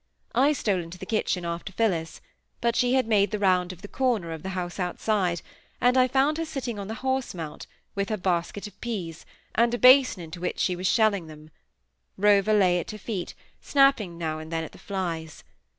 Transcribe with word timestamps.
I 0.33 0.53
stole 0.53 0.81
into 0.81 0.97
the 0.97 1.05
kitchen 1.05 1.45
after 1.45 1.71
Phillis; 1.71 2.21
but 2.59 2.75
she 2.75 2.95
had 2.95 3.05
made 3.05 3.29
the 3.29 3.37
round 3.37 3.71
of 3.71 3.83
the 3.83 3.87
corner 3.87 4.31
of 4.31 4.41
the 4.41 4.49
house 4.57 4.79
outside, 4.79 5.43
and 5.79 5.95
I 5.95 6.07
found 6.07 6.39
her 6.39 6.45
sitting 6.45 6.79
on 6.79 6.87
the 6.87 6.95
horse 7.05 7.35
mount, 7.35 7.67
with 7.93 8.09
her 8.09 8.17
basket 8.17 8.65
of 8.65 8.81
peas, 8.81 9.27
and 9.53 9.75
a 9.75 9.77
basin 9.77 10.23
into 10.23 10.41
which 10.41 10.57
she 10.57 10.75
was 10.75 10.87
shelling 10.87 11.27
them. 11.27 11.51
Rover 12.17 12.51
lay 12.55 12.79
at 12.79 12.89
her 12.89 12.97
feet, 12.97 13.35
snapping 13.61 14.17
now 14.17 14.39
and 14.39 14.51
then 14.51 14.63
at 14.63 14.71
the 14.71 14.79
flies. 14.79 15.43